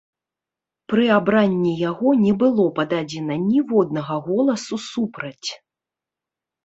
[0.93, 5.49] Пры абранні яго не было пададзена ніводнага голасу супраць.